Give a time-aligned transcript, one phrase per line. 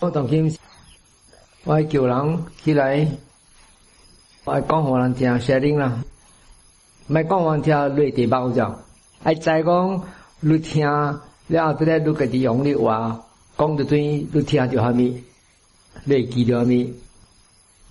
[0.00, 0.56] 我当今，
[1.64, 3.04] 我叫人起来，
[4.44, 6.00] 我讲互人听，写定啦。
[7.08, 8.78] 卖讲互人听，内地包着。
[9.24, 10.04] 爱再讲，
[10.38, 13.20] 你听了，这个你家己用力话，
[13.58, 14.00] 讲得对，
[14.32, 15.20] 你听着虾米，
[16.04, 16.94] 你记着虾米。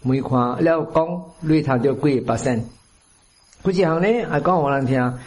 [0.02, 0.32] 每看
[0.64, 2.64] 了讲，你听着几个百声。
[3.64, 5.20] 不是行呢，爱讲互人听，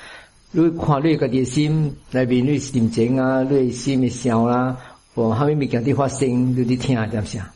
[0.52, 4.89] 你看你家己心内面，你心情啊，你心的想啦、啊。
[5.14, 7.50] 无虾米物件伫发生，就伫听点啥。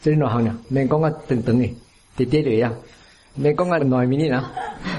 [0.00, 1.74] 即两项俩，免讲啊长长诶，
[2.16, 2.72] 直直落啊，
[3.34, 4.50] 免讲啊耐面啦。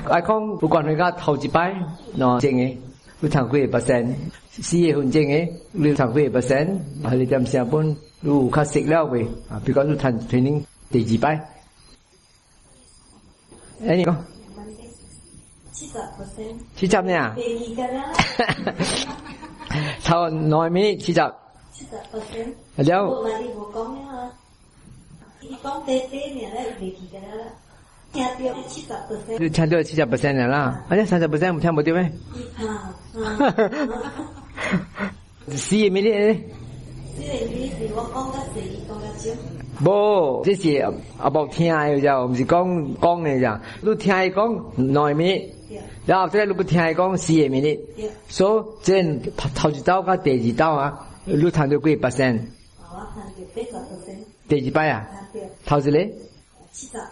[0.07, 1.73] 爱讲不管人家头一摆
[2.17, 2.77] 喏正诶，
[3.21, 4.13] 有超过 percent，
[4.51, 9.23] 四月份正诶，有超过 percent，啊你点成本有较熟了未？
[9.49, 11.35] 啊，比如讲你趁 training 第二摆，
[13.87, 14.23] 哎你讲。
[15.71, 16.55] 七十 percent。
[16.75, 17.33] 七十呢？
[17.35, 19.22] 第二个啦。
[19.99, 21.29] sao nói mới chị dạ
[22.87, 23.25] đâu
[29.53, 31.81] chăn đưa chị dạ bớt sen là anh ấy chăn bớt sen một trăm một
[31.85, 32.05] tiêu ấy
[35.55, 36.37] si mấy đấy
[39.81, 43.57] bố, cái gì à, about à, thiên ai rồi, không phải con con này rồi,
[43.81, 45.53] lúc thiên ai con nói mấy
[46.05, 47.77] 然后在你不听讲事业面的，
[48.27, 49.01] 说这
[49.55, 50.93] 头一刀跟第二刀啊，
[51.25, 52.37] 你谈的贵不生？
[54.47, 55.07] 第二摆啊，
[55.65, 56.11] 头次嘞，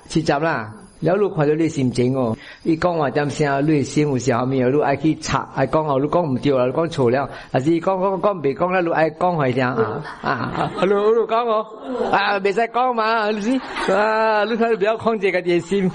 [0.08, 0.76] 七十啦。
[1.00, 11.66] 有你看到你心情哦，你讲话点声，候，你心有相后面你爱去查，爱讲话，你讲唔掉啊，路讲错了，还是你讲讲讲别讲了，你爱讲开声啊啊 h e l 讲哦，
[12.12, 13.58] 啊，别再讲嘛，你
[13.92, 15.89] 啊，你睇到不要控制个点心。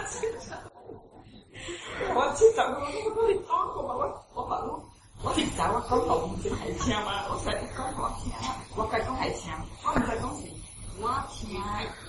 [2.14, 3.94] 我只在乎你讲过吗？
[3.96, 4.82] 我我我
[5.22, 7.22] 我只在我讲到工资还钱吗？
[7.28, 8.32] 我谁讲过钱？
[8.76, 9.52] 我该工还钱，
[9.84, 10.46] 我们在工时，
[11.00, 11.60] 我听。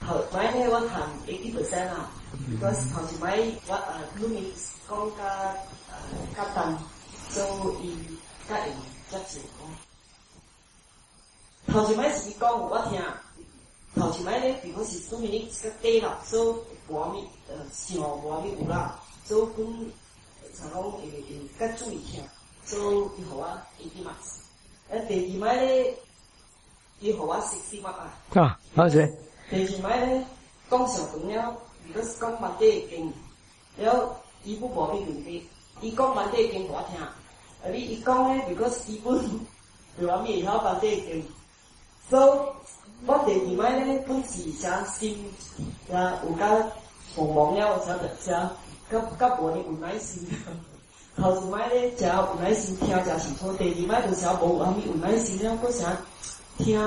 [0.01, 2.11] 我講 eighty percent 啊，
[2.51, 5.97] 因為頭一排我啊，兩 mix，講加啊，
[6.37, 6.79] 卡糖，
[7.31, 7.43] 所
[7.83, 7.95] 以
[8.49, 8.75] 甲用
[9.11, 9.43] 接近。
[11.73, 13.01] 頭一排時講我聽。
[13.95, 17.29] 倒し前ね、because it's too many 使っていな、so ごみ、
[17.71, 19.93] しのごみうら、so くん、
[20.55, 22.25] さの、え、え、が注意しな、
[22.65, 24.15] so 以後は80 marks。
[24.91, 25.95] え、第二枚ね、
[27.03, 28.13] 以後は60 marks 啊。
[28.41, 29.11] 啊，好些。
[29.51, 30.25] 第二枚呢，
[30.71, 31.53] 讲上重要
[31.87, 33.13] ，because 讲物体经，
[33.79, 35.47] 了，伊不保密问题，
[35.83, 37.13] 伊讲物体经我听，啊，
[37.71, 39.19] 你伊讲呢，because 伊本，
[39.99, 41.25] 对我咪晓物体经
[42.09, 42.55] ，so
[43.05, 45.09] 我第二卖咧，本想诚
[45.91, 46.49] 呃，有甲
[47.17, 48.31] 上网了，想得些，
[48.93, 50.25] 较较无哩有耐心。
[51.17, 53.29] 头一摆咧，就有耐心听人家制
[53.59, 55.91] 第二摆就稍无有虾米有耐心了，过想
[56.59, 56.81] 听？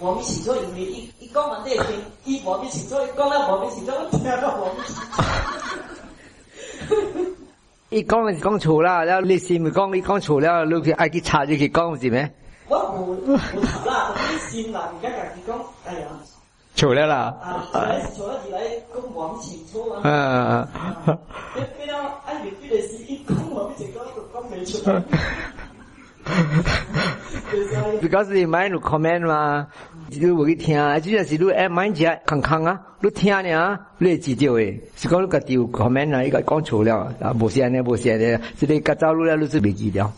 [0.00, 1.86] 无米制作，因为伊伊讲蛮认真，
[2.24, 4.64] 伊无米制作，讲到无米制作，听到无。
[4.64, 5.76] 哈哈哈
[6.88, 7.20] 哈
[7.90, 12.28] 伊讲讲错了，然后你先咪讲，伊讲错了，录起挨去查，就去讲，不是咩？
[12.66, 13.12] 我胡
[13.86, 16.06] 啦啲线啦，而家隔几公，哎呀，
[16.74, 17.34] 坐得啦，
[18.16, 20.66] 坐得住喺工房前坐啊，
[21.54, 24.80] 咩咩啊，哎，佢哋自己工啊，以前嗰个工未做
[28.00, 29.66] ，because the man comment 嘛，
[30.10, 40.10] 即系我听，即系即系，诶，买家看看啊，都听啊，未知道诶，即系讲嗰条 comment 啊，一个讲错了，啊，冇先咧，冇先咧，即系佢走路咧，都系未知道，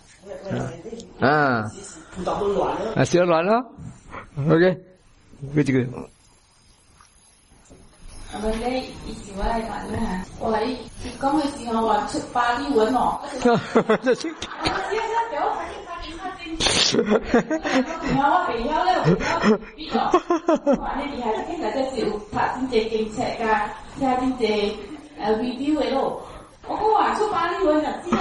[1.19, 1.71] 啊，啊。
[2.17, 2.65] 唔搞亂咯，
[2.97, 3.63] 啊少亂咯
[4.49, 4.75] ，OK，
[5.55, 5.87] 跟住佢。
[8.33, 10.25] 我文姐以前話係點啊？
[10.41, 10.77] 我 你
[11.21, 13.21] 咁嘅時候話出發啲揾哦。
[13.41, 15.09] 哈哈，我只哈哈，i 出
[15.85, 16.35] 發啲揾人
[28.03, 28.21] 知我講。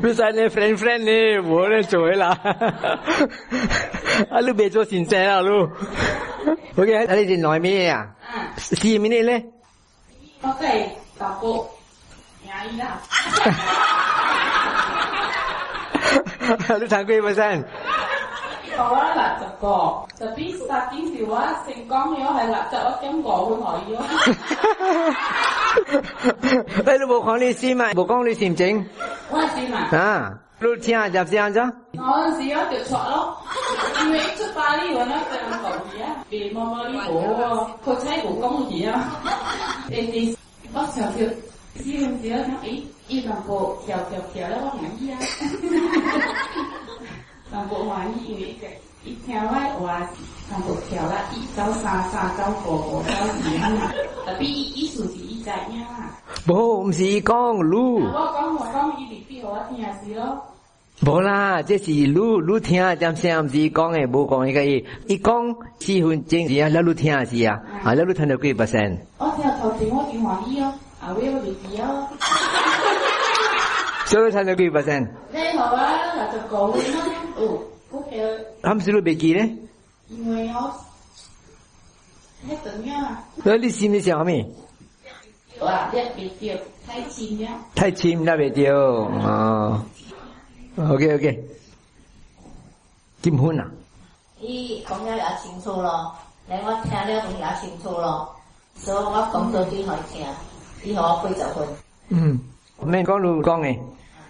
[0.00, 2.28] Beside a friend, friend name, 我来做啦。
[4.30, 5.68] 啊，你别做新鲜啦，路。
[6.76, 8.14] OK，那你是哪咩呀？
[8.56, 9.44] 是咩呢嘞？
[10.40, 10.88] 我在
[11.18, 11.68] 找过，
[12.48, 13.00] 牙医啦。
[16.80, 17.62] 你谈过一百三？
[18.88, 22.98] tôi là tập cò tập biết ta kiếm điều á sinh con nhớ hay là tập
[23.02, 23.98] chấm cò quân hội nhớ
[26.84, 28.84] đây là bộ con đi xin mà bộ con đi xin chính
[29.30, 31.60] qua xin mà à lúc chia nhập gì ăn chứ
[31.92, 33.20] nó gì á tự chọn lắm
[34.02, 39.00] 因为出巴黎我那个人搞 gì á vì mà mà đi bộ có chạy bộ công gì á
[39.90, 40.36] em đi
[40.74, 41.32] bắt chào được
[41.74, 45.10] gì làm gì á nó ý ý bằng bộ kéo kéo kéo đó bằng gì
[45.10, 45.18] á
[47.52, 48.66] 我欢喜，因为个
[49.04, 50.00] 一听我话，
[50.48, 55.76] 全部跳啦，一走三三，走哥哥走爷爷，啊比一一首是一只样。
[56.46, 57.98] 不，唔是一讲路。
[58.04, 60.44] 我讲我讲伊比比我听下咯。
[61.04, 63.28] 不啦，这是路路听啊，暂时
[63.58, 65.34] 一讲诶，无讲伊个伊一讲
[65.80, 69.06] 四分钟啊，老路听下啊，啊老路听得贵不先？
[69.18, 72.06] 我听头前我挺欢喜哦，啊威威利利哦。
[72.20, 72.34] 哈
[74.08, 75.02] 哈哈贵不先？
[75.32, 75.99] 你好啊。
[78.62, 80.90] 함수로 뭐예요?
[82.46, 83.28] 했더냐?
[83.44, 84.54] 널리 심이 샤미.
[85.60, 86.56] 와, 내 베디오.
[86.86, 87.66] 타이침이야.
[87.74, 89.06] 타이침나 베디오.
[89.10, 89.84] 어.
[90.94, 91.38] 오케이, 오케이.
[93.22, 93.70] 김훈아.
[94.42, 95.34] 이 công giáo đã ờ.
[95.34, 95.40] à?
[95.42, 96.04] chính thủ rồi.
[96.48, 98.20] Nếu mà theo được cũng đã chính thủ rồi.
[98.76, 100.34] Số mà công tôi đi hỏi kìa.
[100.84, 101.66] Đi hỏi quay trở về.
[102.10, 102.16] Ừ.
[102.86, 103.76] Nên có lưu con này.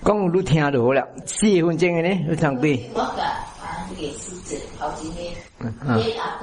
[0.02, 2.88] 刚我都听就好了，四分钟的呢，都长对。
[2.95, 3.21] 我嗯。
[3.21, 6.38] 啊，也是真好几年，然后你长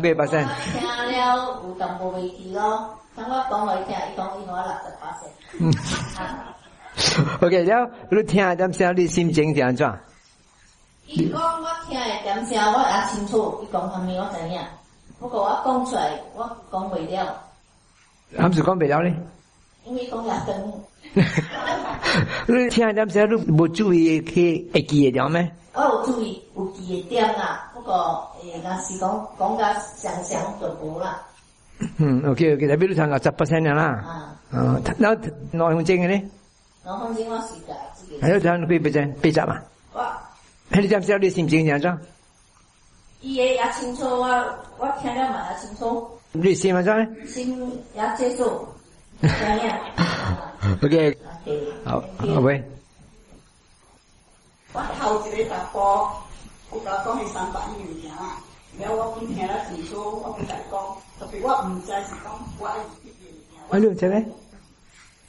[0.00, 0.44] 过八声。
[0.64, 2.96] 听了，无任何问题咯。
[3.14, 5.30] 听我讲话以前，你讲起我垃十八声。
[5.60, 5.74] 嗯。
[7.40, 7.72] O.K.
[7.72, 9.98] 后你听点声，你心情怎样？
[11.06, 13.60] 伊讲我听的点声，我呀清楚。
[13.62, 14.58] 伊讲什么，我知影。
[15.20, 17.26] 不过我讲出来，我讲不了。
[18.36, 19.14] 还是讲不了嘞。
[19.86, 20.84] 因为讲也多，
[22.58, 23.24] 你听点啥？
[23.24, 25.48] 你不注意去记的掉咩？
[25.74, 27.70] 我有注意，不记的啊。
[27.72, 29.62] 不过人家是讲讲个
[29.94, 31.22] 想想就补啦。
[31.98, 33.84] 嗯，O K，OK，实比如上个七八十年啦。
[33.84, 35.16] 啊，哦，那
[35.52, 36.20] 那红针的咧？
[36.82, 37.72] 红针我是个。
[38.20, 39.62] 还要赚六百八，八十嘛？
[39.92, 40.18] 哇！
[40.70, 41.16] 那点啥？
[41.18, 41.80] 你新进样？
[41.80, 41.96] 张？
[43.20, 44.26] 也也清楚，我
[44.78, 46.10] 我听了嘛也清楚。
[46.32, 47.08] 你新两张咧？
[47.94, 48.66] 也接受。
[49.20, 49.78] 怎样
[50.82, 51.18] ？o k
[51.84, 52.62] 好，好喂。
[54.72, 56.06] 我头一日直播，
[56.70, 58.36] 我搞到去三百里面听啦。
[58.78, 60.80] 了，我天了挺多，我咪在讲。
[61.18, 62.68] 特别我唔再是讲我。
[63.70, 64.22] 我了解咩？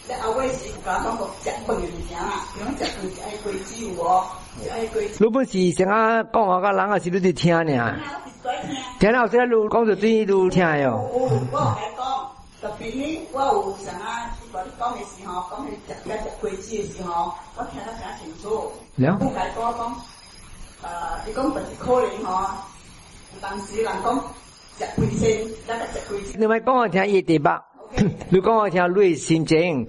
[0.08, 0.42] 如果
[5.44, 7.94] 是想啊讲话噶人啊，是你的听呢？
[8.98, 10.98] 听到这个路，讲着对一路听哟。
[11.12, 11.78] 我唔讲，
[12.62, 18.72] 特别呢，我有想啊，关于讲咩事吼，讲的时候，我听得非清楚。
[18.96, 20.00] 唔该讲，
[20.82, 22.10] 呃，你讲不是可吼，人
[23.42, 27.62] 讲食那个食你们讲我听一点吧。
[28.30, 29.88] 你講我聽瑞心情，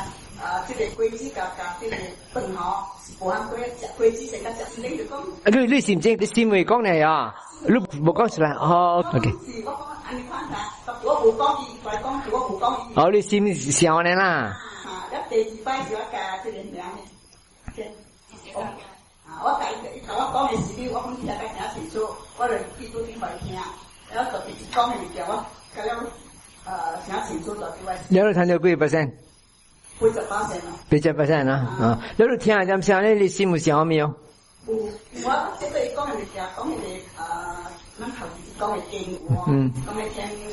[0.42, 1.86] 啊，即個果子甲甲即
[2.32, 2.86] 個飯吼，
[3.20, 5.16] 無通果食果子成甲食，你就講。
[5.20, 7.34] 啊，你你心情，你心未講嚟啊？
[7.66, 9.30] 你無講出來，哦，OK。
[9.64, 10.72] 我講安尼款啦，
[11.04, 12.94] 我無講伊，佢講我無講伊。
[12.96, 14.56] 哦，你心想咧啦。
[14.86, 16.82] 啊，一第二擺就我甲即個名咧，
[18.54, 19.89] 我甲伊。
[20.20, 23.56] 我讲起你我每天在听清楚，我来比多听话听。
[24.12, 25.42] 然后在比讲起物件，我
[25.74, 26.06] 隔了
[26.66, 27.92] 呃想清楚再比我。
[28.10, 29.10] 你在听着贵不贵声？
[29.98, 30.76] 贵十八声啊！
[30.90, 31.56] 贵十八啊！
[31.80, 32.04] 啊！
[32.18, 32.62] 你在听啊？
[32.66, 34.06] 怎么听你羡慕羡没有？
[34.68, 36.76] 嗯，我只在讲起讲你
[37.16, 37.56] 呃，
[38.58, 40.48] 讲起经过啊，讲起呃，讲起一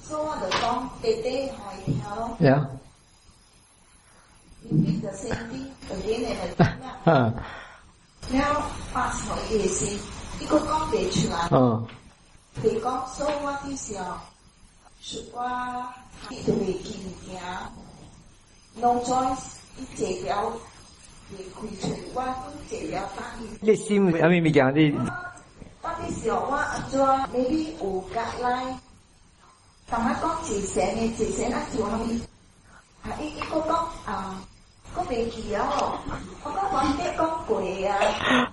[0.03, 2.37] 所以我就讲，弟弟要听哦。
[2.41, 2.67] 呀。
[5.17, 6.75] senti avviene la
[8.29, 8.43] Now
[8.93, 9.99] ask how easy.
[10.43, 11.47] 이거 컴퓨터라.
[11.57, 11.87] 어.
[12.61, 14.19] 그리고 so what is your
[15.01, 15.95] 슈과
[16.31, 17.71] 이들이 기냐.
[18.77, 19.57] No choice.
[19.79, 20.43] 이제야
[23.65, 24.93] Listen, I mean, again, the...
[25.83, 27.27] What is your one adjoa?
[27.33, 28.79] Maybe u guideline.
[29.91, 32.19] Tama con chỉ sẽ nghe chỉ sẽ nát chùa không?
[33.01, 34.35] Hãy ý có con à
[34.99, 35.99] 我没去啊，
[36.43, 38.53] 我刚往那边过呀。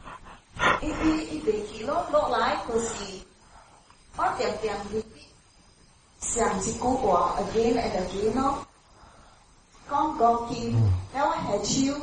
[0.82, 2.90] 一边一边去咯，落来就是
[4.18, 5.02] 我凉凉的，
[6.20, 8.58] 像是酷过，again and again 咯。
[9.88, 10.76] 刚过去，
[11.14, 11.94] 那我还笑，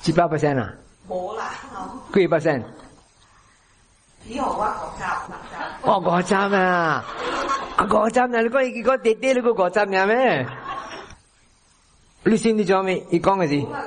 [0.00, 0.68] 七八 percent 啊？
[1.08, 1.44] 冇啦，
[2.12, 2.62] 幾 percent？
[4.28, 4.76] 只好啊，
[5.82, 7.04] 果汁哦，果汁啊，
[7.76, 10.46] 啊果汁啊，你嗰你嗰爹爹你個果汁嘅咩？
[12.24, 13.02] 你先你做咩？
[13.08, 13.72] 你講嘅事。
[13.72, 13.80] 啊！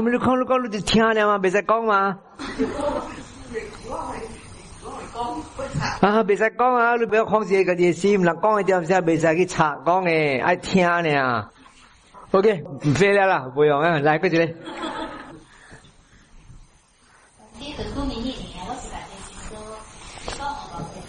[0.00, 2.18] 你講你講你就聽咧嘛，別再講嘛。
[6.02, 6.22] 啊！
[6.22, 6.96] 別再講啊！
[6.96, 11.50] 你不要控制個嘢先，唔能講嘅點先，別再去查講嘅，愛聽咧啊！
[12.32, 12.62] O.K.
[12.84, 14.54] 唔飞啦啦，不用啊，嚟嗰度嚟。
[17.58, 18.36] 你尊重你嘅
[18.68, 19.54] 我是代表政府，
[20.38, 21.02] 搞好健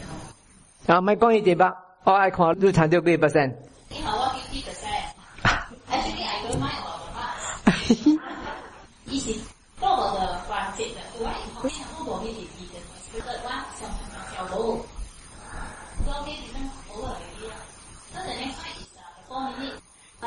[0.87, 0.95] 康。
[0.95, 1.73] 啊，咪讲一点吧，
[2.05, 3.53] 我爱看日常就 percent。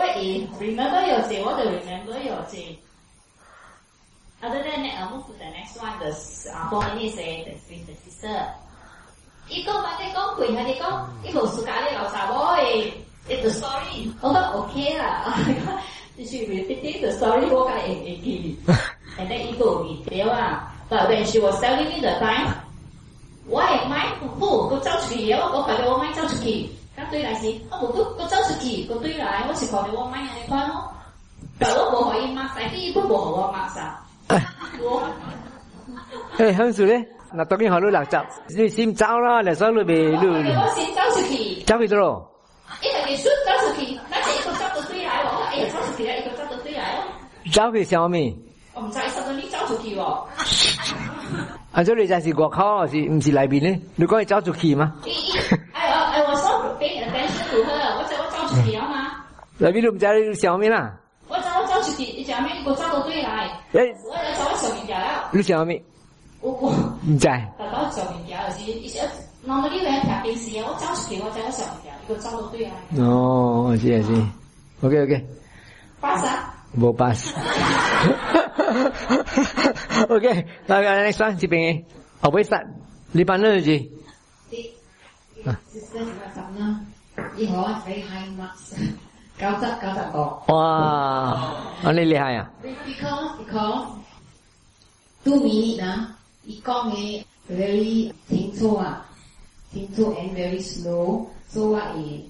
[0.00, 0.96] What is remember
[1.28, 1.42] say.
[1.44, 2.78] What to remember your say.
[4.42, 5.92] Other than that, I'll move to the next one.
[6.00, 6.08] The
[6.48, 8.32] uh, Bonnie said the twin the sister.
[9.52, 11.04] Ikaw ba kay kong kuya ni kong?
[11.26, 12.96] Ikaw suka ni raw saboy.
[13.28, 14.08] It's the story.
[14.24, 15.36] Oh, okay lah.
[16.16, 18.56] she repeated the story walk out and again.
[19.20, 20.64] And then ego detail lah.
[20.88, 22.56] But when she was telling me the time,
[23.44, 24.32] why am I who?
[24.72, 26.79] Go 照去，我我感觉我蛮照去。
[27.12, 29.90] các lại gì có một bước có cháu sự kỳ có tuy lại có sự còn
[29.90, 30.92] được ông mai này khoa nó
[31.60, 32.04] và lúc bộ à.
[32.12, 33.92] hỏi mà sai khi bước bộ hỏi mà sao
[36.38, 39.42] Ê, hơn sự đấy là tôi cái hỏi lưu lạc chậm như xin cháu đó
[39.44, 40.32] là sao lưu bị lưu
[41.66, 42.30] cháu bị đâu
[47.52, 48.32] cháu bị sao mi
[51.72, 54.24] anh cháu đi ra gì quả khó gì không gì lại bị đấy nếu có
[54.24, 54.90] cháu chủ kỳ mà
[59.62, 65.28] 那比都不在家里有小米啦，我找我找去的，小米你给我找到对来，我要找我小米家了。
[65.34, 65.82] 有小米，
[66.40, 66.72] 我我
[67.06, 69.02] 你在，找到小米椒就是一下，
[69.44, 73.04] 那么你来看电视我找去的，我找我小米椒，你给找到对来。
[73.04, 74.12] 哦，是是
[74.80, 75.26] ，OK OK，
[76.00, 76.26] 八十，
[76.80, 77.30] 不八十，
[80.08, 81.84] OK，那那 next o n 这边的，
[82.22, 82.58] 好，不一算，
[83.12, 83.64] 你办了是？
[83.68, 84.72] 对，
[85.44, 86.80] 啊，h 八十呢？
[87.36, 88.50] 你好，李海娜。
[89.40, 91.50] 高质高质歌，哇！
[91.82, 93.86] 我你厉害啊！Because because
[95.24, 96.04] too many na，
[96.44, 99.06] 一讲嘅 very tinto 啊
[99.72, 102.24] ，tinto and very slow，所以我诶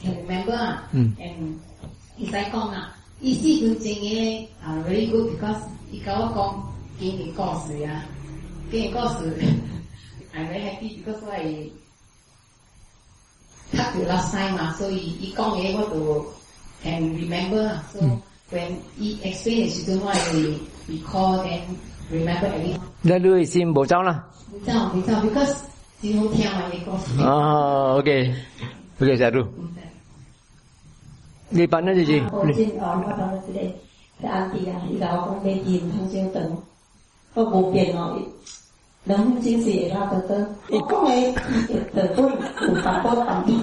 [0.00, 5.58] ，can remember，嗯，and 再讲啊，意思就正嘅啊，very good because
[5.90, 8.04] 一讲我讲，跟人讲事啊，
[8.70, 9.42] 跟人讲事
[10.36, 11.68] ，I'm very happy because 我诶。
[13.76, 16.00] Haku last time, uh, so he, he can't able to
[16.82, 17.70] can remember.
[17.76, 18.16] Ah, so mm.
[18.48, 20.56] when he explain the student why we
[20.88, 21.76] recall then
[22.10, 22.80] remember everything.
[23.04, 24.16] Let do it in Bo Chao lah.
[24.48, 25.52] Bo Chao, Bo Chao, because
[26.00, 26.98] you don't tell my recall.
[27.20, 28.32] Oh, à, okay.
[28.96, 29.44] Okay, Saru.
[31.50, 32.18] Dạ, đi bạn nói gì gì?
[32.18, 33.72] À, hồi trên ổn bắt đầu từ đây.
[34.20, 34.58] Thì anh thì
[34.90, 36.56] ý giáo con gì, kìm thông siêu tầng.
[37.34, 38.20] Có bố biển ngồi
[39.08, 40.36] 人真是也要得多。
[40.68, 41.32] 我讲来，
[41.94, 42.28] 得不有
[42.82, 43.54] 反驳，反驳。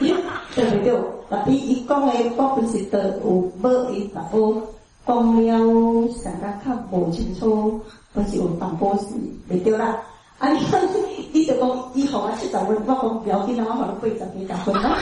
[0.00, 0.12] 咦，
[0.56, 0.96] 得袂掉。
[1.30, 4.60] 阿皮一讲来，我不是得有某一反驳，
[5.06, 7.80] 讲了，想得较无清楚，
[8.12, 9.06] 不是有反驳是
[9.48, 9.96] 袂掉啦。
[10.38, 14.96] 啊，你就讲以后啊，七十五，我讲不要，你那么快就结结婚啦。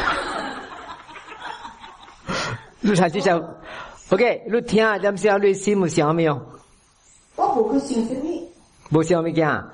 [2.83, 3.41] 录下至少
[4.11, 6.39] ，OK，你听一下，你心有想没有？
[7.37, 8.36] 我好去欣赏你。
[8.91, 9.69] 冇虾米讲，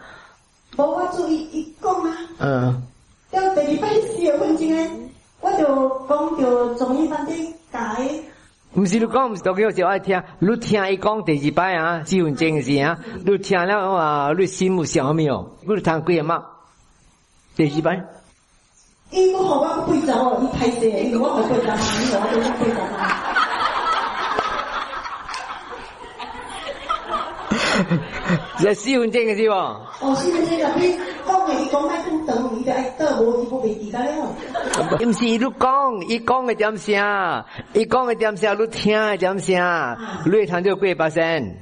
[0.77, 2.17] 冇我注意一讲啊。
[2.39, 2.83] 嗯。
[3.33, 4.91] 要第二摆月份前咧，
[5.43, 7.33] 我就讲就中一份的
[7.73, 8.23] 解。
[8.75, 10.23] 毋是你讲，毋是到几号时候爱听？
[10.39, 12.99] 你听一讲第二摆啊，混经是啊？
[13.25, 15.51] 你听了我话，你心会想虾米哦？
[15.67, 16.45] 我是叹贵嘛？
[17.57, 18.03] 第二摆。
[19.11, 21.13] 你不好话贵走哦，你太衰！
[21.19, 23.22] 我好会杂，你话都太贵杂。
[28.59, 29.81] 是私用证的，是哦。
[30.01, 31.95] 哦，私用证讲边刚讲，刚买
[32.27, 34.99] 等你的，就哎得无，伊个未记得了。
[34.99, 35.71] 电视都讲，
[36.09, 41.57] 伊讲的点声，伊讲的点声，你听一点声，瑞糖就贵八仙。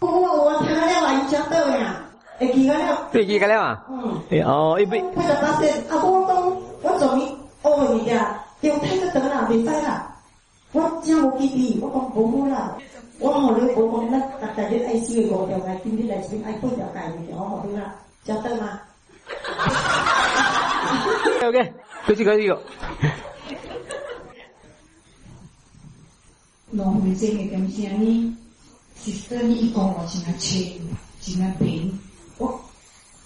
[0.00, 1.96] 我我查了网，讲得呀，
[2.38, 3.84] 哎，记得了，对，记得了啊？
[3.90, 4.42] 嗯。
[4.44, 4.90] 哦，伊不。
[4.90, 7.22] 贵八仙阿公公，我终于
[7.62, 10.14] 饿了呀，又听得到啦，未使啦，
[10.72, 12.76] 我将我记起，我讲好无啦。
[13.18, 17.00] 我好哩，国风那大大的爱笑国调来，天天来这边爱不调大
[17.30, 18.78] 我好哩啦，交得吗
[21.42, 21.72] ？OK，
[22.06, 22.56] 开始开始
[26.70, 28.36] 农林生的感谢你，
[29.02, 30.72] 是生意高我是那钱，
[31.22, 31.98] 是那平。
[32.36, 32.60] 我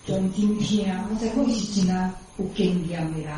[0.07, 3.33] 从今天，我才会是是那有经验的人。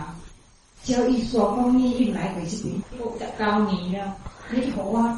[0.83, 4.15] 交易所方言，又来回去边，我教你了，
[4.51, 5.17] 你可挖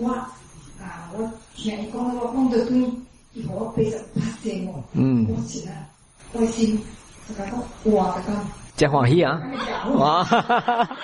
[0.00, 4.22] 我啊，我听讲那个黄德军一个背着八
[4.68, 5.88] 我，嗯，我起来
[6.32, 6.78] 开心，
[7.28, 8.22] 就感到刮的。
[8.76, 9.40] 真欢喜啊！
[9.96, 10.96] 哇哈哈哈哈！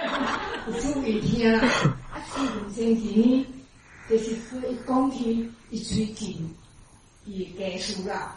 [0.80, 1.66] 注意听啊，
[2.14, 2.22] 啊，
[2.56, 3.44] 五星级
[4.08, 5.34] 就是可以当天
[5.70, 6.48] 一住进，
[7.26, 8.36] 也结束啦。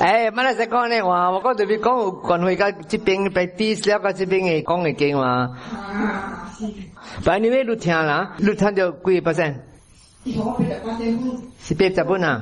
[0.00, 5.26] 哎，冇得再讲你话，我讲对面讲，我关于噶这边白底，聊噶这边嘅讲嘅经话。
[5.26, 6.64] 啊，是。
[7.24, 9.66] 白你们都听啦，你听到贵不先？
[10.22, 11.18] 你讲我俾你八千
[11.60, 12.40] 是八十五啊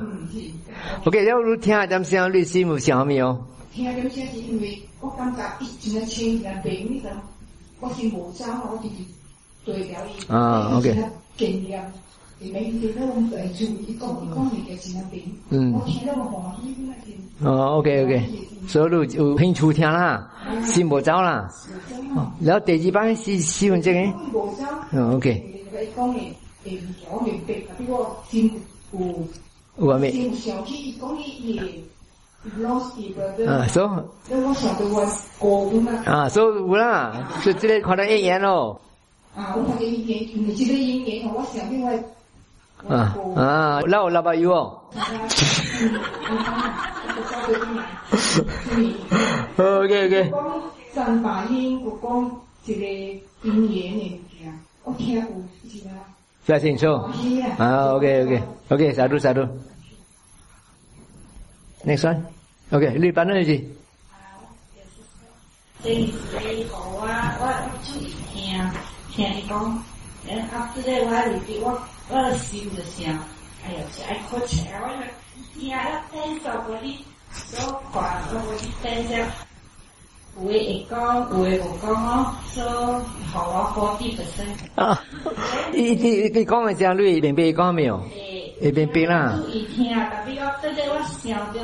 [1.05, 3.43] ？OK，讲要你听，你先要耐心，想啊，没有？
[3.73, 7.09] 听，先是因为我感觉以前的亲人病了，
[7.79, 8.89] 我是无家可归，
[9.65, 9.99] 对表
[10.29, 10.95] 啊，OK。
[12.39, 12.91] 你入
[17.41, 18.29] 哦，OK OK，
[18.67, 20.27] 所以就聽住聽啦，
[20.63, 21.47] 先冇走啦。
[22.41, 24.11] 有第二班試試完績
[24.91, 25.63] 嗯，OK。
[29.77, 30.33] 我未。
[33.47, 33.85] 啊，收？
[36.05, 37.31] 啊，收唔啦？
[37.43, 38.79] 就直接考到一年咯。
[39.35, 42.03] 啊，我考到一年，唔係只一年，我想俾我。
[42.85, 44.79] 啊啊，那我老板有哦。
[49.57, 50.31] OK OK。
[50.93, 54.51] 真白天我讲一个表演的物
[54.83, 55.21] 我听有
[55.67, 55.93] 是啦。
[56.45, 56.85] 在清楚。
[57.57, 59.43] 啊，OK OK OK，啥路啥路。
[61.83, 62.21] Next one.
[62.71, 63.75] OK，绿班那是几？
[65.83, 68.69] 这是这个啊，我注意听，
[69.09, 69.83] 听你讲。
[70.29, 71.69] 哎，阿子在外地，我
[72.09, 73.13] 我心就想，
[73.65, 75.09] 哎呀，去爱喝茶，我去，
[75.59, 76.95] 听啊，听早玻璃，
[77.31, 79.15] 早刮，早玻璃，听只，
[80.35, 84.45] 会会讲，会不讲哦，所以好啊，好听的声。
[84.75, 85.01] 啊，
[85.71, 88.01] 你你你刚讲的旋律，一边没有？
[88.61, 89.33] 一边边啦。
[89.47, 91.61] 一天啊，特别要在这我想着，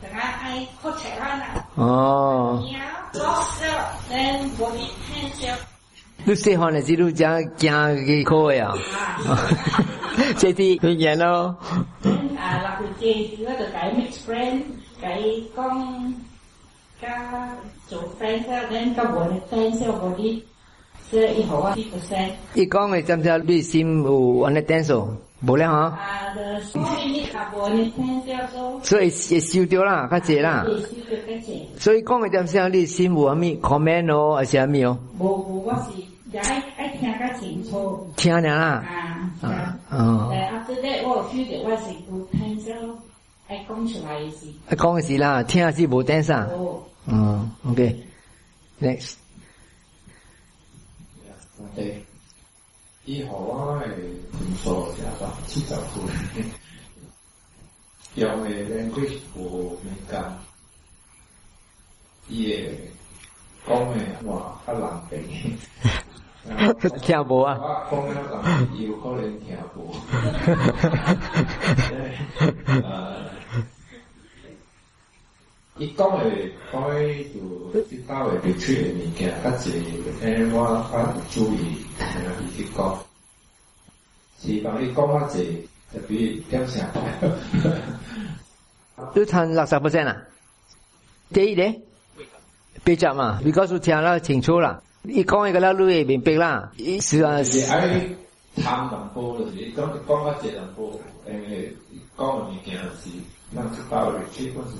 [0.00, 1.66] 等下爱喝茶啦。
[1.74, 2.64] 哦。
[2.66, 3.20] 听啊，早
[3.58, 3.66] 些，
[4.08, 5.46] 等玻璃听只。
[6.26, 8.70] Lúc xe hoa này chỉ lúc chả chả cái khô à
[10.40, 11.54] Thế thì bây giờ nó
[12.36, 14.60] À là cái gì Nó được cái mix friend
[15.00, 16.12] Cái con
[17.00, 17.48] Cả
[17.90, 20.42] chỗ friend Cả đến cả bộ này friend Sẽ bộ đi
[21.12, 24.88] Sẽ y hổ Thì có xe Y con này chăm chào Bị sim U understand
[24.88, 24.96] so
[25.40, 25.92] Bố lẽ hả?
[28.82, 30.64] 所以也收掉啦，较济啦。
[31.78, 34.98] 所以讲个点啥，你心无啥物 à, comment 咯，还是啥物哦？
[35.18, 36.15] 无无，我是。
[38.16, 39.78] 听个啦，啊，啊
[40.32, 40.66] 但啊，
[44.68, 46.50] 讲出是啦，听下是无听上，
[47.06, 49.14] 嗯，OK，next，
[51.76, 52.04] 对，
[53.04, 53.96] 以后我听
[54.56, 56.14] 说也话制造出来，
[58.16, 60.36] 因为连对我没讲，
[62.30, 62.74] 耶。
[63.68, 64.04] 讲咩？
[64.26, 65.56] 哇，好难听。
[65.64, 65.64] 听
[67.24, 67.88] 唔到啊！
[67.90, 70.56] 讲咩都难，有可能听到。
[70.92, 71.16] 哈
[72.66, 73.16] 讲
[77.74, 82.98] 就单位嘅村里面嘅一节，诶，我我注意，系咪结果？
[84.38, 86.88] 是但你讲一节，就比点上？
[89.14, 90.16] 你赚六十 percent 啊？
[91.32, 91.82] 第一咧？
[92.86, 94.80] 别讲嘛，你告诉听了清楚了。
[95.02, 96.70] 你讲一个老路也明白啦。
[97.00, 98.06] 是啊，是哎，
[98.62, 100.92] 谈论过的是，讲讲个结论过，
[101.26, 101.34] 嗯。
[102.16, 102.40] 嗯。
[103.52, 104.76] 恁，注到，基本是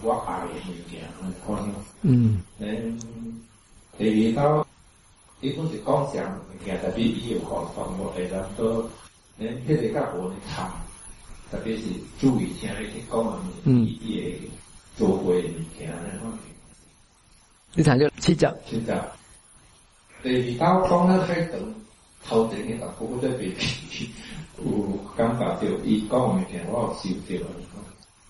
[5.85, 8.89] 刚想物件，特别是旅游项目，哎，那么多，
[9.41, 11.83] 恁其实家可以特别是
[12.21, 13.85] 注意像一些讲完嗯。
[13.85, 14.39] 地
[14.97, 15.45] 的，会物
[17.79, 18.95] 你睇住，选择选择，
[20.23, 21.59] 地刀光刚挥到
[22.27, 23.53] 头顶嘅白布都变
[24.65, 27.45] 乌，感觉条月光面镜我笑住。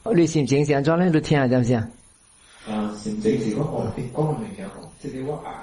[0.02, 1.88] 我哋禅净时装咧都听啊，知唔啊？
[2.68, 4.68] 啊，禅净时我月光面镜，
[5.00, 5.62] 即系屈大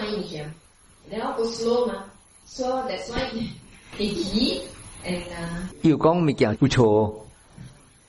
[1.11, 2.05] know，slow 嘛
[2.47, 3.23] ，so that's why
[3.99, 4.61] easy
[5.05, 5.21] and
[5.83, 7.27] you 刚没讲不错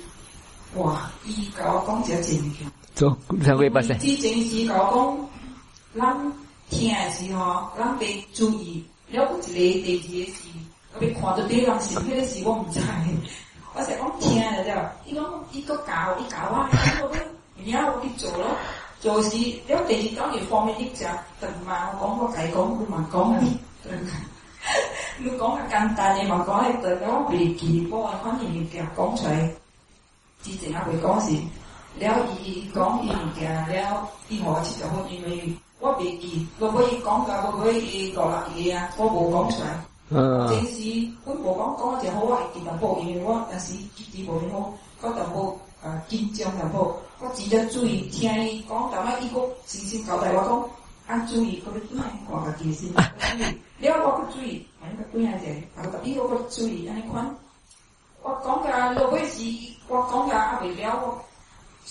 [0.77, 2.35] 哇，二九公姐最
[2.97, 3.11] 强。
[3.11, 3.95] 好，两位拜谢。
[3.95, 5.29] 知政治国公，
[5.95, 6.17] 啦。
[6.71, 10.49] 听是候，咱得注意，了不起嘞，地级的事，
[11.01, 12.81] 别看到别人是，那个事我们才。
[13.75, 17.17] 我是讲听了的，伊讲伊个教伊教啊，伊觉得，
[17.67, 18.57] 然后我去做咯，
[19.01, 23.59] 做事了，第二当然方便一点，同嘛，我讲过偈，讲过嘛，讲你。
[25.19, 29.51] 你讲个简单点嘛，讲下对，我未记，我反正你讲讲出来，
[30.45, 31.33] 之前阿会讲是，
[31.99, 35.53] 了伊讲二个了，伊我去就好，因为。
[35.81, 40.69] 我別记，六個月讲教個佢去學落嘢啊，我部講曬，即
[41.09, 44.75] 使官部讲讲一隻好壞嘅嘢，因为我又是結結部好，
[45.09, 45.61] 嗰度部
[46.07, 46.79] 誒紧张嗰部，
[47.21, 50.45] 我只得注意听伊讲，但係伊個事先交代我
[51.09, 55.47] 讲，要注意嗰啲咩，我嘅你要我唔注意，我個對下注
[56.69, 57.29] 意，你睇，
[58.23, 59.23] 我嘅六月，
[59.89, 61.23] 我嘅未了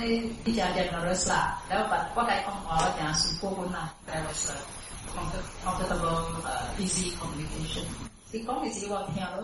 [0.45, 3.57] đi chợ đẹp là rồi xả đó và quá cái không ở nhà sụp cô
[3.63, 4.53] cũng là tại rồi xả
[5.15, 5.25] không
[5.65, 7.85] comfortable uh, ờ, easy communication
[8.31, 9.43] thì có cái gì vào theo đó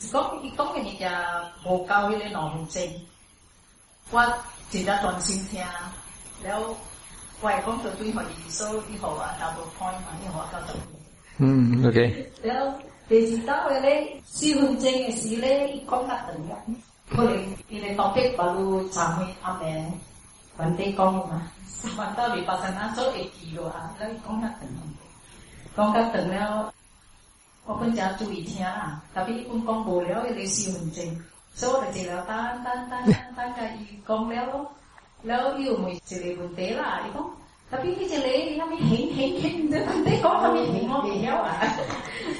[0.00, 2.66] thì có cái có cái gì là bồ cao với lên nọ hùng
[4.70, 5.66] chỉ đã toàn xin theo
[6.42, 6.60] แล้ว
[7.42, 10.58] 外公就对我伊说以后啊，double point 嘛，以后啊，到
[11.38, 12.32] 嗯，OK。
[12.42, 16.56] 然後第二單位咧，身份證嘅事咧，講得定嘅。
[17.10, 19.84] 我哋佢哋當地把路站去阿咩，
[20.58, 21.42] 揾地講嘛，
[21.96, 24.68] 揾到你把陣啊，做一記咯啊，咧講得定，
[25.76, 26.72] 講得定了。
[27.66, 31.10] 我本就注意聽啊，特別本講無聊嘅你身份證，
[31.54, 34.70] 所以我就了單單單單嘅伊講了咯。
[35.26, 37.34] Lalu io mi cele buntela, iko.
[37.70, 41.34] Tapi ni cele ni kami heng heng heng de bunte ko kami heng mo biya
[41.42, 41.50] wa.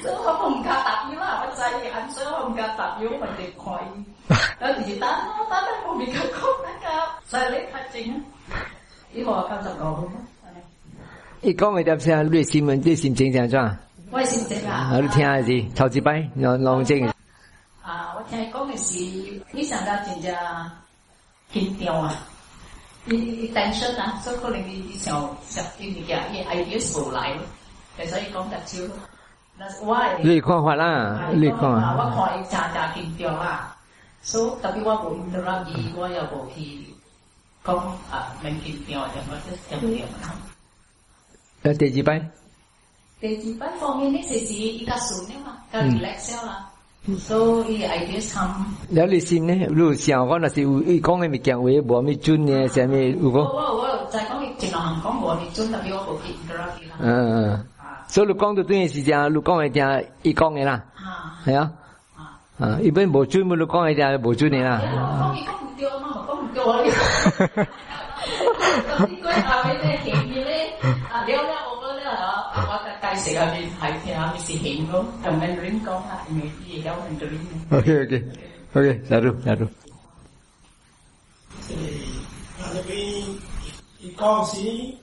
[0.03, 3.09] So ko pom ka tap yu la, pa sai an so pom ka tap yu
[3.19, 3.83] pa de koi.
[4.63, 6.95] Lalu di ta no ta ta pom ka ko ta ka.
[7.31, 8.15] Sai le ka ching.
[9.13, 9.89] Yi ho ka ta ko.
[11.43, 13.71] Ý có mấy đáp xe luyện xin mình đi xin chính chẳng cho à?
[14.11, 14.87] Tôi ờ, xin chính à?
[14.91, 15.65] Ở thiên gì?
[15.75, 17.07] Thảo chỉ bay, nó nó chính.
[17.81, 20.69] À, tôi thấy có người gì, ý rằng chính là
[21.53, 22.13] kinh tiêu à.
[23.15, 27.37] attention 啊，所以佢哋嘅時候實驗嘅嘢 ideas 冇嚟，
[27.95, 28.93] 其實要講特招。
[30.21, 31.95] 你看法啦，你看啊。
[31.97, 33.75] 我看伊查查見掉啊，
[34.21, 36.85] 所以特別我無 interrupt 伊，我又無去
[37.63, 37.75] 講
[38.11, 40.35] 啊，免見掉就我即就掉啦。
[41.63, 42.21] 誒，第幾擺？
[43.19, 44.21] 第幾擺方面呢？
[44.21, 46.69] 就是伊較順嘅嘛，較 relax 啦。
[47.15, 48.53] So he ideas come.
[48.89, 52.01] Đó là xin nè, lu xiao con là si u con em kiện với bố
[52.01, 53.43] mi chun nè, xem mi u con.
[53.43, 56.13] Wow wow, tại con mi chỉ là hàng con bố mi chun là biểu hộ
[56.27, 56.65] kiện đó.
[56.99, 57.57] À.
[58.07, 60.79] So lu con tụi tôi là giờ lu con là i con này là.
[61.43, 61.67] Hay á.
[62.59, 64.79] À, i bên bố chun mà lu con là bố chun này là.
[65.19, 66.65] Con mi con tiêu mà con tiêu.
[68.99, 70.71] Con đi coi à bên này kiện gì đấy.
[71.09, 71.41] À, đeo
[73.17, 73.51] sẽ sẽ thì nó hiện luôn, 제가
[73.81, 77.47] 할때 하면 시행로 담는 링거 하면 이해가 오는 링.
[77.71, 78.23] Ok ok,
[78.75, 79.67] 오케이 나루 나루.
[82.73, 83.23] là vì
[84.17, 84.97] con sĩ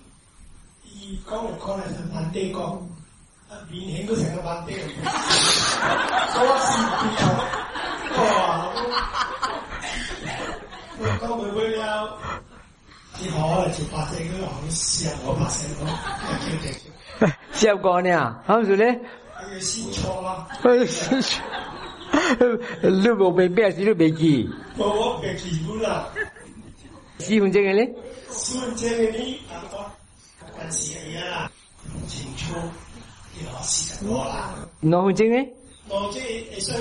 [1.27, 2.89] con một con này là thằng bạn tê con
[3.71, 4.75] vì hiện có thằng bạn tê
[6.35, 7.39] có sĩ bị chồng
[8.17, 8.69] có
[11.01, 12.19] không con mười mươi lao
[13.21, 16.57] chỉ họ là chụp bà tê cái họ xìa họ bà tê đó là kêu
[16.65, 16.75] đẹp
[17.53, 18.99] 小姑娘，俺说嘞，
[19.39, 20.47] 还有新潮吗？
[22.83, 24.49] 六个白白，六个白鸡。
[24.77, 26.09] 我我白鸡不啦？
[27.19, 27.93] 喜欢这个嘞？
[28.31, 29.91] 喜欢这个呢，俺说，
[30.61, 31.51] 俺喜欢啦，
[32.09, 34.51] 新潮，要喜欢我啦。
[34.81, 35.37] 侬欢这个？
[35.95, 36.21] 罗经，
[36.53, 36.73] 你需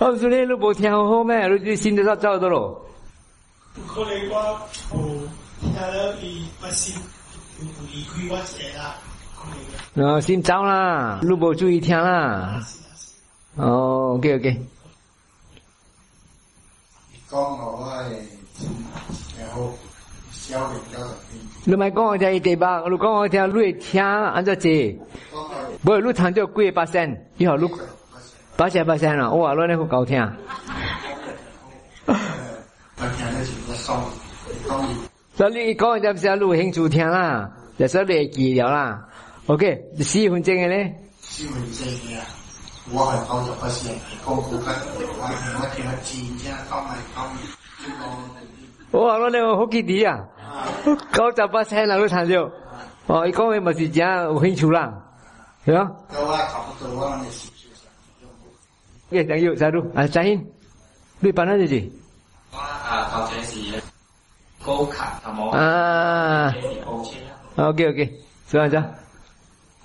[0.00, 1.46] 哦，昨天你没听好咩？
[1.62, 2.82] 你先得走的咯。
[3.74, 4.64] 不可能吧？
[4.92, 4.98] 我
[5.60, 6.98] 听到变巴士，
[7.58, 8.94] 你去关车啦。
[9.92, 12.62] 那先走啦，录播注意听啦。
[13.56, 14.62] 哦，OK OK。
[17.28, 18.02] 讲好话
[19.38, 19.72] 然后。
[21.64, 24.98] 你买讲我听一点八，我广告会六听按照计，
[25.84, 27.68] 我路听就贵八千，以后录
[28.56, 30.16] 八千八千了，哇，那那个高听。
[35.36, 37.50] 那你讲告价不是要录千出听啦？
[37.78, 39.08] 就是你记了啦
[39.46, 40.94] ？OK，十分钟的咧？
[41.20, 42.22] 十分钟啊，
[42.90, 43.12] 我我
[45.74, 46.18] 听个字，
[48.92, 49.18] 哇！
[49.20, 50.24] 我你話好幾啲啊，
[51.12, 52.50] 九十八歲人都談咗。
[53.06, 54.92] 哦，伊講嘅咪是真有興趣啦，
[55.64, 55.90] 係啊。
[59.10, 60.44] 嘅等要再錄啊，再音，
[61.20, 61.90] 你辦乜嘢事？
[62.52, 63.82] 我啊，頭先是
[64.64, 66.52] 高卡，係冇啊。
[67.56, 68.12] OK OK，
[68.48, 68.84] 做下啫。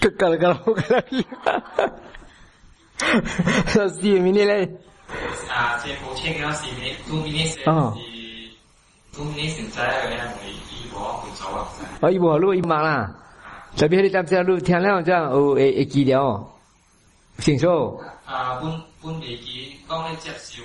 [0.00, 1.00] 个干了搞了，哈
[1.42, 4.18] 哈，哈哈，笑死你！
[4.18, 4.64] 明天嘞，
[5.50, 7.94] 啊，这目前刚是呢，昨天是，嗯，
[9.12, 11.68] 昨天现在嘞还没医保，没走啊，
[12.00, 13.14] 才，啊，医保路一忙啦，
[13.74, 16.46] 这边的当这条路天亮这样哦，哎，记掉，
[17.38, 17.98] 清楚？
[18.26, 18.62] 啊，搬
[19.02, 20.62] 搬飞机，刚来接绍，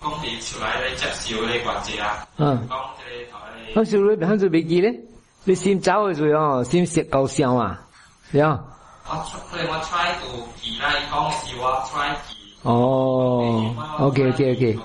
[0.00, 3.26] 刚来出来的接绍来挂着啊，嗯，刚才台，
[3.74, 5.00] 刚才那边刚才飞机嘞，
[5.44, 7.88] 你先找去时哦，先食够上啊。
[8.32, 8.64] 对啊。
[12.62, 14.78] 哦，OK OK OK。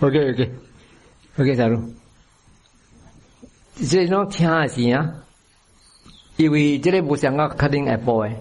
[0.00, 0.52] OK OK OK
[1.38, 1.80] OK，下路。
[3.88, 5.06] 这种听啊是啊，
[6.36, 8.34] 因为这个不想啊，肯定会播的。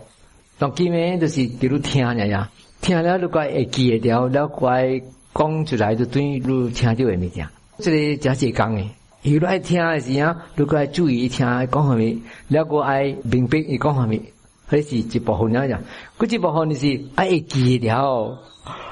[0.57, 2.49] 当见面就是一路听人家，
[2.82, 4.99] 听了如果会记的，然后了乖
[5.34, 7.47] 讲出来就等于一听就会没听。
[7.82, 8.88] 这里讲解讲的，
[9.24, 14.22] 如果爱听的时候，如果爱注意听，讲什么，如果爱明白，伊讲下面，
[14.68, 15.80] 还是一部分内容。
[16.16, 18.38] 估计部分你是爱记了，哦，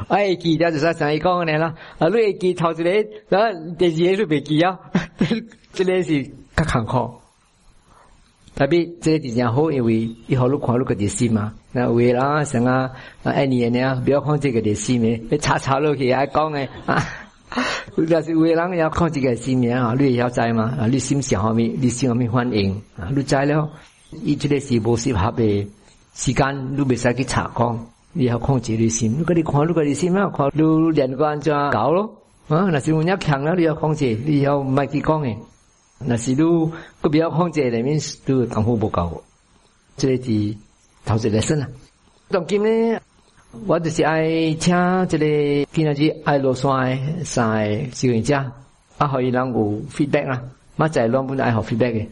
[0.08, 1.68] 爱记了就是讲伊讲点了，
[2.00, 2.90] 啊，你会记头一个，
[3.28, 4.80] 然后第二页就别记啊。
[5.72, 6.24] 这个是
[6.58, 7.22] 较可靠。
[8.56, 12.90] 特别这个真正好，因为伊号路看那个电视嘛，那为了什么？
[13.24, 17.00] 爱你呢，啊，不要看这个电视，你查查落去还讲诶啊。
[17.96, 20.76] 佢 家是为人要控制嘅心念啊，你在吗？
[20.80, 23.10] 啊，你心上方面，你心方面欢迎啊？
[23.16, 23.70] 你在了，
[24.12, 25.68] 呢这个是无适合的
[26.14, 27.68] 时间你未使去查看。
[28.12, 29.16] 你要控制你心。
[29.20, 30.58] 如果你如果你心啊，看制
[30.94, 32.16] 连个安装搞咯。
[32.48, 36.72] 啊，那是有要强了，你要控制，你要卖系几光那嗱，是都
[37.10, 39.22] 比要控制里面都功夫不高，
[39.98, 40.56] 这是啲
[41.06, 41.68] 投资嚟身啊。
[42.30, 43.00] 最近咧。
[43.52, 45.26] 我就是爱请即个
[45.74, 48.36] 今到啲爱落山山志愿者，
[48.98, 50.44] 啊可伊攞個 feedback 啊，
[50.78, 52.08] 冇在拢噉愛學 feedback 嘅。